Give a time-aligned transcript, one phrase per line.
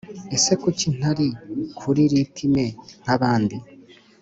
[0.35, 1.27] ese kuki ntari
[1.79, 2.65] kuri ritime
[3.03, 3.57] nkabandi